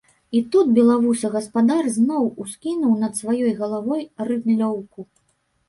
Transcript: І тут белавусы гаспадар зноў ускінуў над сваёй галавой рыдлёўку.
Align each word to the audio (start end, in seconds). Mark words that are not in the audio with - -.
І 0.37 0.39
тут 0.53 0.69
белавусы 0.77 1.31
гаспадар 1.35 1.91
зноў 1.99 2.23
ускінуў 2.45 2.97
над 3.03 3.13
сваёй 3.21 3.55
галавой 3.63 4.01
рыдлёўку. 4.33 4.99